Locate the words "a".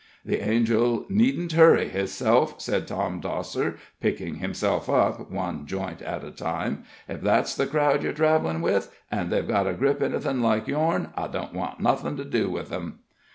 6.23-6.31, 9.67-9.73